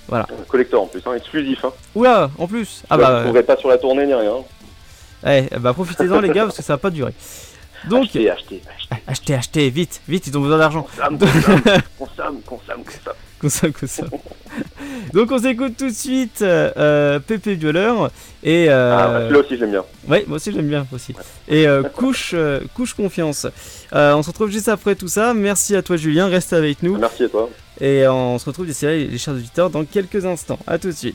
Voilà. 0.10 0.28
collector 0.48 0.84
en 0.84 0.88
plus, 0.88 1.02
hein, 1.06 1.14
exclusif. 1.14 1.64
Hein. 1.64 1.72
Oula, 1.94 2.32
en 2.40 2.48
plus. 2.48 2.84
Ah 2.90 2.98
bah. 2.98 3.24
Vous 3.28 3.32
ne 3.32 3.42
pas 3.42 3.56
sur 3.58 3.70
la 3.70 3.78
tournée 3.78 4.08
ni 4.08 4.14
rien. 4.14 4.34
Eh, 5.26 5.44
bah 5.60 5.74
profitez-en 5.74 6.20
les 6.20 6.30
gars 6.30 6.46
parce 6.46 6.58
que 6.58 6.64
ça 6.64 6.74
va 6.74 6.78
pas 6.78 6.90
durer. 6.90 7.14
Donc, 7.88 8.06
achetez, 8.06 8.30
achetez, 8.30 8.62
achetez, 9.08 9.34
achetez, 9.36 9.70
vite, 9.70 10.02
vite, 10.08 10.28
ils 10.28 10.38
ont 10.38 10.42
besoin 10.42 10.58
d'argent. 10.58 10.86
Consomme, 10.92 11.18
consomme, 11.98 12.42
consomme, 12.46 12.84
consomme, 13.40 13.74
consomme. 13.74 14.10
Donc 15.14 15.32
on 15.32 15.40
s'écoute 15.40 15.74
tout 15.78 15.88
de 15.90 15.94
suite 15.94 16.42
euh, 16.42 17.20
Pépé 17.20 17.56
Violeur 17.56 18.12
et 18.44 18.70
euh, 18.70 18.96
ah, 18.98 19.08
bah, 19.08 19.22
celui-là 19.22 19.40
aussi 19.40 19.58
j'aime 19.58 19.72
bien. 19.72 19.86
Ouais, 20.08 20.24
moi 20.28 20.38
aussi 20.38 20.52
j'aime 20.52 20.68
bien 20.68 20.86
aussi. 20.94 21.14
Et 21.48 21.68
euh, 21.68 21.84
couche, 21.84 22.32
euh, 22.34 22.62
couche 22.74 22.94
confiance. 22.94 23.48
Euh, 23.94 24.14
on 24.14 24.24
se 24.24 24.30
retrouve 24.30 24.50
juste 24.52 24.70
après 24.70 24.96
tout 24.96 25.08
ça. 25.08 25.34
Merci 25.34 25.76
à 25.76 25.82
toi 25.82 25.98
Julien, 25.98 26.28
reste 26.28 26.54
avec 26.54 26.84
nous. 26.84 26.98
Merci 26.98 27.26
à 27.26 27.30
toi. 27.30 27.50
Et 27.82 28.08
on 28.08 28.38
se 28.38 28.46
retrouve 28.46 28.66
d'ici 28.66 28.86
là 28.86 28.92
les 28.96 29.18
chers 29.18 29.34
auditeurs 29.34 29.70
dans 29.70 29.86
quelques 29.86 30.26
instants. 30.26 30.60
À 30.68 30.78
tout 30.78 30.88
de 30.88 30.94
suite. 30.94 31.08